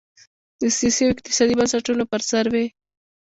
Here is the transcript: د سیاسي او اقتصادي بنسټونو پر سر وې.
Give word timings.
د 0.59 0.61
سیاسي 0.77 1.01
او 1.05 1.13
اقتصادي 1.15 1.53
بنسټونو 1.59 2.03
پر 2.11 2.21
سر 2.29 2.45
وې. 2.53 2.65